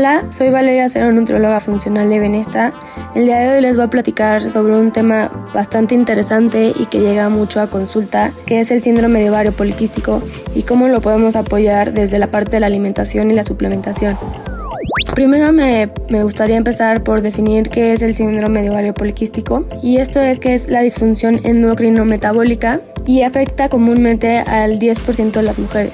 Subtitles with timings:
[0.00, 2.72] Hola, soy Valeria Cero, nutróloga funcional de Benesta.
[3.14, 7.00] El día de hoy les voy a platicar sobre un tema bastante interesante y que
[7.00, 10.22] llega mucho a consulta, que es el síndrome de ovario poliquístico
[10.54, 14.16] y cómo lo podemos apoyar desde la parte de la alimentación y la suplementación.
[15.14, 19.98] Primero me, me, gustaría empezar por definir qué es el síndrome de ovario poliquístico y
[19.98, 25.92] esto es que es la disfunción endocrino-metabólica y afecta comúnmente al 10% de las mujeres.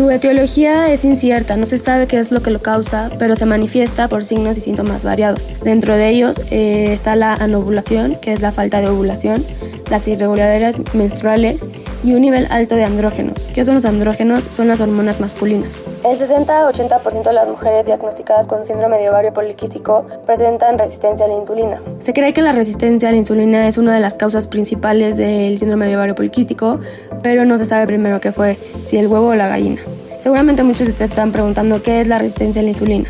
[0.00, 3.44] Su etiología es incierta, no se sabe qué es lo que lo causa, pero se
[3.44, 5.50] manifiesta por signos y síntomas variados.
[5.62, 9.44] Dentro de ellos eh, está la anovulación, que es la falta de ovulación,
[9.90, 11.68] las irregularidades menstruales
[12.02, 13.50] y un nivel alto de andrógenos.
[13.54, 14.44] ¿Qué son los andrógenos?
[14.44, 15.86] Son las hormonas masculinas.
[16.02, 21.34] El 60-80% de las mujeres diagnosticadas con síndrome de ovario poliquístico presentan resistencia a la
[21.34, 21.82] insulina.
[21.98, 25.58] Se cree que la resistencia a la insulina es una de las causas principales del
[25.58, 26.80] síndrome de ovario poliquístico,
[27.22, 29.82] pero no se sabe primero qué fue, si el huevo o la gallina.
[30.20, 33.08] Seguramente muchos de ustedes están preguntando qué es la resistencia a la insulina.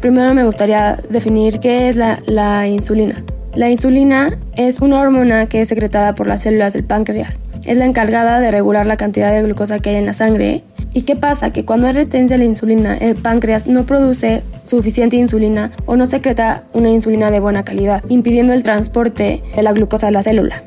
[0.00, 3.24] Primero me gustaría definir qué es la, insulina.
[3.56, 7.40] La insulina es una hormona que es secretada por las células del páncreas.
[7.64, 10.62] Es la encargada de regular la cantidad de glucosa que hay en la sangre.
[10.94, 11.50] ¿Y qué pasa?
[11.50, 16.06] Que cuando hay resistencia a la insulina, el páncreas no produce suficiente insulina o no
[16.06, 20.62] secreta una insulina de buena calidad, impidiendo el transporte de la glucosa a la célula.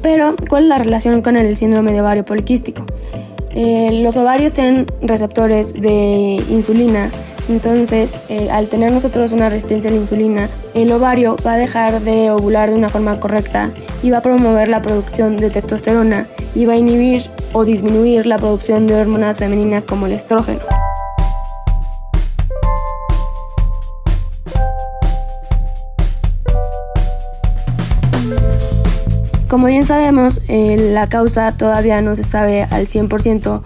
[0.00, 2.86] Pero, ¿cuál es la relación con el síndrome de ovario poliquístico?
[3.54, 7.10] Eh, los ovarios tienen receptores de insulina,
[7.48, 12.00] entonces eh, al tener nosotros una resistencia a la insulina, el ovario va a dejar
[12.00, 13.70] de ovular de una forma correcta
[14.02, 18.38] y va a promover la producción de testosterona y va a inhibir o disminuir la
[18.38, 20.81] producción de hormonas femeninas como el estrógeno.
[29.52, 33.60] Como bien sabemos, eh, la causa todavía no se sabe al 100%,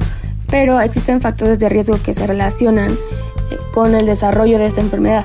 [0.50, 2.96] pero existen factores de riesgo que se relacionan eh,
[3.72, 5.24] con el desarrollo de esta enfermedad,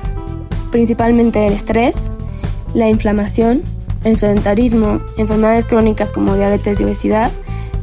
[0.70, 2.12] principalmente el estrés,
[2.74, 3.62] la inflamación,
[4.04, 7.32] el sedentarismo, enfermedades crónicas como diabetes y obesidad,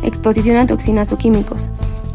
[0.01, 1.72] exposición a toxinas o químicos.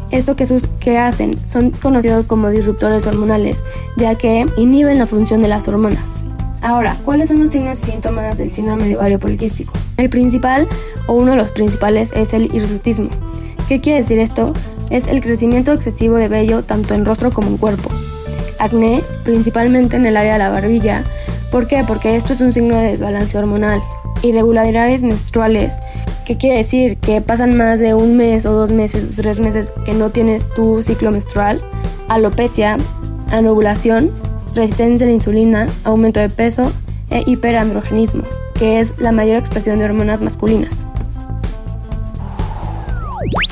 [0.09, 3.63] Esto que, sus, que hacen son conocidos como disruptores hormonales,
[3.97, 6.23] ya que inhiben la función de las hormonas.
[6.65, 9.71] Ahora, ¿cuáles son los signos y síntomas del síndrome de ovario poliquístico?
[9.97, 10.67] El principal,
[11.05, 13.09] o uno de los principales, es el hirsutismo.
[13.67, 14.51] ¿Qué quiere decir esto?
[14.89, 17.91] Es el crecimiento excesivo de vello tanto en rostro como en cuerpo.
[18.57, 21.03] Acné, principalmente en el área de la barbilla.
[21.51, 21.83] ¿Por qué?
[21.87, 23.83] Porque esto es un signo de desbalance hormonal.
[24.23, 25.75] Irregularidades menstruales.
[26.25, 26.97] ¿Qué quiere decir?
[26.97, 30.43] Que pasan más de un mes o dos meses o tres meses que no tienes
[30.55, 31.61] tu ciclo menstrual.
[32.07, 32.79] Alopecia,
[33.29, 34.09] anovulación,
[34.55, 36.71] resistencia a la insulina, aumento de peso
[37.09, 38.23] e hiperandrogenismo,
[38.55, 40.87] que es la mayor expresión de hormonas masculinas.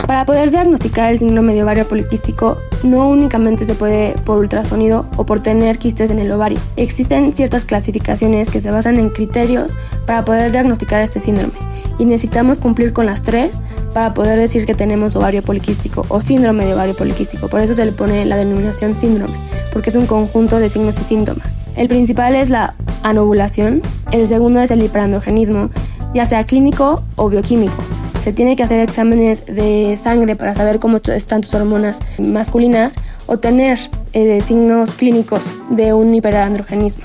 [0.08, 5.26] Para poder diagnosticar el síndrome de ovario poliquístico, no únicamente se puede por ultrasonido o
[5.26, 6.60] por tener quistes en el ovario.
[6.76, 9.76] Existen ciertas clasificaciones que se basan en criterios
[10.06, 11.54] para poder diagnosticar este síndrome
[11.98, 13.60] y necesitamos cumplir con las tres
[13.94, 17.48] para poder decir que tenemos ovario poliquístico o síndrome de ovario poliquístico.
[17.48, 19.36] Por eso se le pone la denominación síndrome,
[19.74, 21.58] porque es un conjunto de signos y síntomas.
[21.76, 25.72] El principal es la anovulación, el segundo es el hiperandrogenismo,
[26.14, 27.76] ya sea clínico o bioquímico.
[28.24, 33.38] Se tiene que hacer exámenes de sangre para saber cómo están tus hormonas masculinas o
[33.38, 33.78] tener
[34.14, 37.04] eh, signos clínicos de un hiperandrogenismo.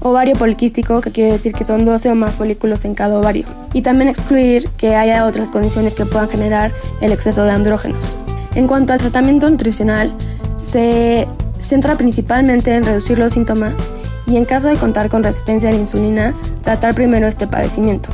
[0.00, 3.46] Ovario poliquístico, que quiere decir que son 12 o más folículos en cada ovario.
[3.72, 8.18] Y también excluir que haya otras condiciones que puedan generar el exceso de andrógenos.
[8.54, 10.12] En cuanto al tratamiento nutricional,
[10.62, 11.26] se
[11.64, 13.74] centra principalmente en reducir los síntomas
[14.26, 18.10] y en caso de contar con resistencia a la insulina, tratar primero este padecimiento.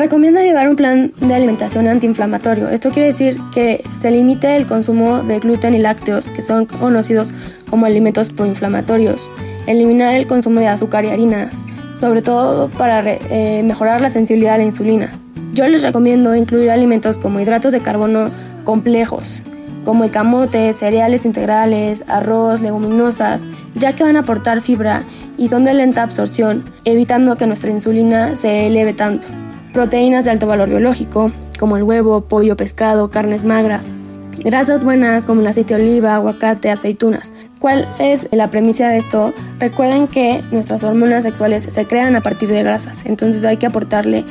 [0.00, 2.70] Recomienda llevar un plan de alimentación antiinflamatorio.
[2.70, 7.34] Esto quiere decir que se limite el consumo de gluten y lácteos, que son conocidos
[7.68, 9.30] como alimentos proinflamatorios.
[9.66, 11.66] Eliminar el consumo de azúcar y harinas,
[12.00, 15.10] sobre todo para eh, mejorar la sensibilidad a la insulina.
[15.52, 18.30] Yo les recomiendo incluir alimentos como hidratos de carbono
[18.64, 19.42] complejos,
[19.84, 23.44] como el camote, cereales integrales, arroz, leguminosas,
[23.74, 25.04] ya que van a aportar fibra
[25.36, 29.28] y son de lenta absorción, evitando que nuestra insulina se eleve tanto.
[29.72, 33.86] Proteínas de alto valor biológico, como el huevo, pollo, pescado, carnes magras.
[34.42, 37.32] Grasas buenas como el aceite de oliva, aguacate, aceitunas.
[37.60, 39.32] ¿Cuál es la premisa de esto?
[39.60, 44.24] Recuerden que nuestras hormonas sexuales se crean a partir de grasas, entonces hay que aportarle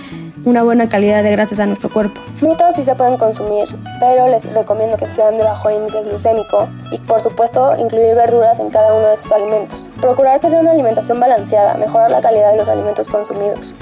[0.46, 2.20] una buena calidad de grasas a nuestro cuerpo.
[2.36, 3.68] Frutas sí se pueden consumir,
[4.00, 8.70] pero les recomiendo que sean de bajo índice glucémico y por supuesto incluir verduras en
[8.70, 9.90] cada uno de sus alimentos.
[10.02, 13.76] Procurar que sea una alimentación balanceada, mejorar la calidad de los alimentos consumidos.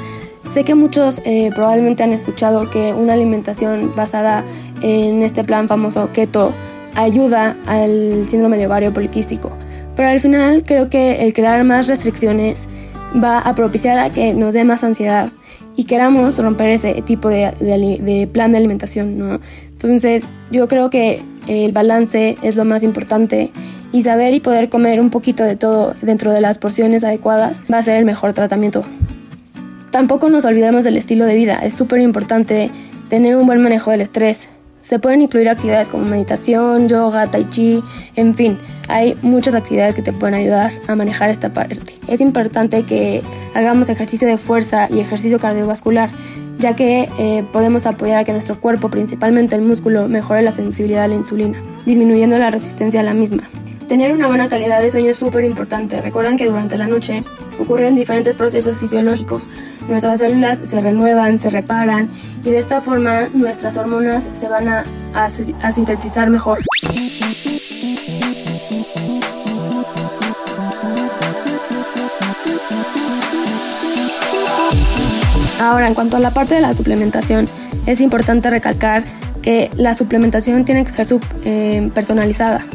[0.50, 4.44] Sé que muchos eh, probablemente han escuchado que una alimentación basada
[4.82, 6.54] en este plan famoso keto
[6.96, 9.52] ayuda al síndrome de ovario poliquístico,
[9.96, 12.68] pero al final creo que el crear más restricciones
[13.24, 15.30] va a propiciar a que nos dé más ansiedad
[15.76, 19.40] y queramos romper ese tipo de, plan de alimentación, ¿no?
[19.70, 23.52] Entonces yo creo que el balance es lo más importante
[23.92, 27.78] y saber y poder comer un poquito de todo dentro de las porciones adecuadas va
[27.78, 28.84] a ser el mejor tratamiento.
[29.98, 32.70] Tampoco nos olvidemos del estilo de vida, es súper importante
[33.10, 34.48] tener un buen manejo del estrés,
[34.84, 37.82] se pueden incluir actividades como meditación, yoga, tai chi,
[38.16, 38.60] en fin,
[38.90, 41.80] hay muchas actividades que te pueden ayudar a manejar esta parte.
[42.08, 43.24] Es importante que
[43.56, 46.12] hagamos ejercicio de fuerza y ejercicio cardiovascular,
[46.60, 51.06] ya que eh, podemos apoyar a que nuestro cuerpo, principalmente el músculo, mejore la sensibilidad
[51.06, 53.50] a la insulina, disminuyendo la resistencia a la misma.
[53.88, 56.02] Tener una buena calidad de sueño es súper importante.
[56.02, 57.24] Recuerden que durante la noche
[57.58, 59.50] ocurren diferentes procesos fisiológicos.
[59.88, 62.10] Nuestras células se renuevan, se reparan
[62.44, 66.60] y de esta forma nuestras hormonas se van a, a sintetizar mejor.
[75.62, 77.48] Ahora, en cuanto a la parte de la suplementación,
[77.86, 79.04] es importante recalcar
[79.42, 81.08] que la suplementación tiene que ser
[81.46, 82.66] eh, personalizada.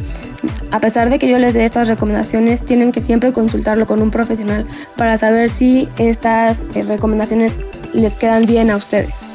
[0.71, 4.11] A pesar de que yo les dé estas recomendaciones, tienen que siempre consultarlo con un
[4.11, 7.55] profesional para saber si estas eh, recomendaciones
[7.93, 9.25] les quedan bien a ustedes.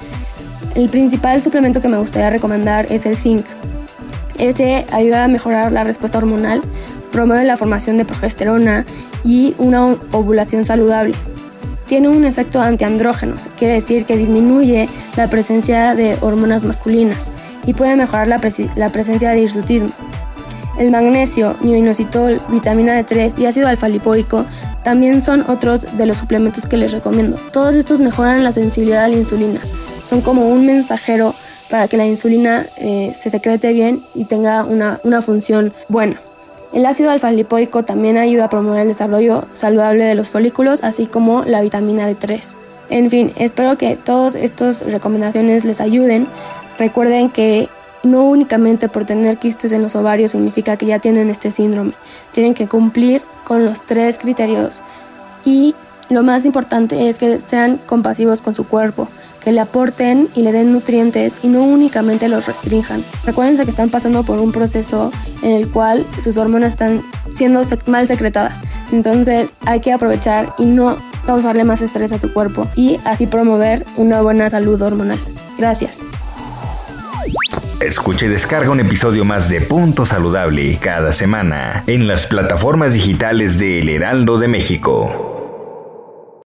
[0.75, 3.45] El principal suplemento que me gustaría recomendar es el zinc.
[4.39, 6.61] Este ayuda a mejorar la respuesta hormonal,
[7.11, 8.85] promueve la formación de progesterona
[9.25, 11.15] y una ovulación saludable.
[11.87, 17.31] Tiene un efecto antiandrógenos, quiere decir que disminuye la presencia de hormonas masculinas
[17.67, 18.41] y puede mejorar la,
[18.77, 19.89] la presencia de hirsutismo.
[20.79, 24.47] El magnesio, mioinositol, vitamina D3 y ácido alfa-lipoico
[24.85, 27.37] también son otros de los suplementos que les recomiendo.
[27.53, 29.61] Todos estos mejoran la sensibilidad a la insulina.
[30.05, 31.35] Son como un mensajero
[31.69, 36.17] para que la insulina eh, se secrete bien y tenga una, una función buena.
[36.73, 41.43] El ácido alfa-lipoico también ayuda a promover el desarrollo saludable de los folículos, así como
[41.45, 42.57] la vitamina D3.
[42.91, 46.29] En fin, espero que todas estas recomendaciones les ayuden.
[46.79, 47.69] Recuerden que
[48.03, 51.93] no únicamente por tener quistes en los ovarios significa que ya tienen este síndrome.
[52.33, 54.83] Tienen que cumplir con los tres criterios
[55.45, 55.75] y
[56.11, 59.09] lo más importante es que sean compasivos con su cuerpo,
[59.45, 63.05] que le aporten y le den nutrientes y no únicamente los restrinjan.
[63.25, 67.03] Recuérdense que están pasando por un proceso en el cual sus hormonas están
[67.35, 68.59] siendo mal secretadas.
[68.91, 70.97] Entonces hay que aprovechar y no
[71.27, 75.19] causarle más estrés a su cuerpo y así promover una buena salud hormonal.
[75.59, 75.99] Gracias.
[77.81, 83.57] Escuche y descarga un episodio más de Punto Saludable cada semana en las plataformas digitales
[83.57, 86.43] de El Heraldo de México.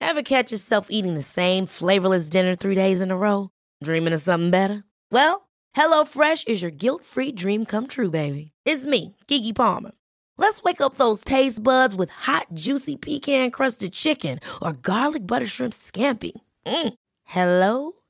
[0.00, 3.50] Ever catch yourself eating the same flavorless dinner three days in a row?
[3.84, 4.82] Dreaming of something better?
[5.12, 8.52] Well, HelloFresh is your guilt-free dream come true, baby.
[8.64, 9.92] It's me, Kiki Palmer.
[10.38, 15.74] Let's wake up those taste buds with hot, juicy pecan-crusted chicken or garlic butter shrimp
[15.74, 16.32] scampi.
[16.64, 16.94] Mm.
[17.24, 17.95] Hello